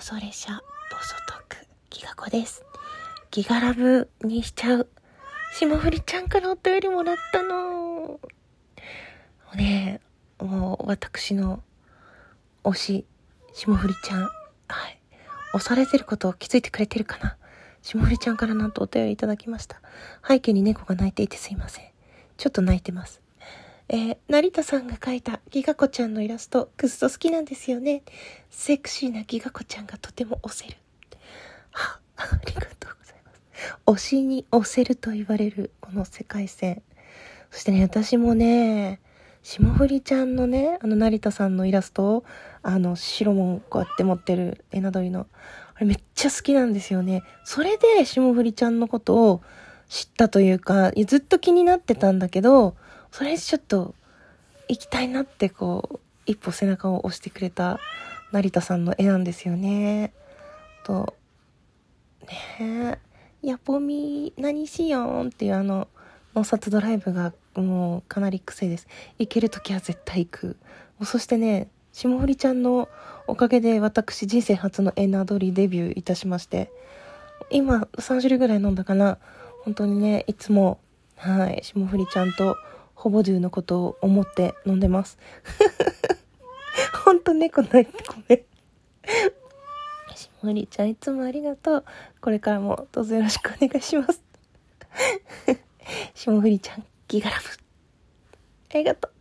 [0.00, 1.56] それ者、ボソトク、
[1.90, 2.64] ギガ子です。
[3.30, 4.88] ギガラブにしちゃう。
[5.54, 8.20] 霜降りちゃんからお便りもらったの。
[9.54, 10.00] ね、
[10.38, 11.62] もう私の
[12.64, 13.04] 推し、
[13.52, 14.22] 霜降りちゃん。
[14.22, 14.28] は
[14.88, 14.98] い。
[15.54, 17.36] 押されてることを気づいてくれてるかな
[17.82, 19.80] 霜降りちゃんからなんとお便りいただきました。
[20.26, 21.84] 背景に猫が泣いていてすいません。
[22.36, 23.23] ちょっと泣いてます。
[23.88, 28.02] えー、成田さんが描いたギガ子ちゃんのイラスト、くっそ好きなんですよね。
[28.48, 30.78] セクシーなギガ子ちゃんがとても押せる。
[31.70, 33.78] は、ありがとうございます。
[33.86, 36.82] 推しに押せると言われるこの世界線。
[37.50, 39.00] そしてね、私もね、
[39.42, 42.24] 霜降りちゃんのね、あの成田さんのイラストを、
[42.62, 45.26] あの、白もこうやって持ってるエナドリの、
[45.74, 47.22] あれめっちゃ好きなんですよね。
[47.44, 49.42] それで霜降りちゃんのことを
[49.90, 52.76] 知ったというか、ずっと気になってたんだけど、
[53.14, 53.94] それちょっと
[54.66, 57.78] 行きたいなってこう、一歩背中を押してくれた
[58.32, 60.12] 成田さんの絵なんですよね。
[60.82, 61.14] と、
[62.58, 62.98] ね
[63.44, 65.86] え、やぽみ何しよんっていうあの、
[66.34, 68.88] 脳札ドライブがもうかなり癖です。
[69.16, 70.46] 行けるときは絶対行く。
[70.46, 72.88] もうそしてね、霜降りちゃんの
[73.28, 76.72] おかげで私人生初のエナドリデビューいたしまして、
[77.50, 79.18] 今3種類ぐらい飲んだかな。
[79.62, 80.80] 本当にね、いつも、
[81.14, 82.56] はい、霜降りちゃんと
[82.94, 85.18] ホボドゥのことを思って飲んでます。
[87.04, 88.40] ほんと猫泣いてごめん。
[90.14, 91.84] 霜降りちゃんいつもありがとう。
[92.20, 94.22] これからもどうぞよろしくお願いします。
[96.14, 97.44] しもふりちゃん、ギガラブ。
[97.46, 99.13] ありがとう。